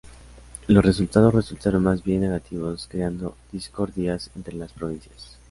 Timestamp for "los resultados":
0.65-1.31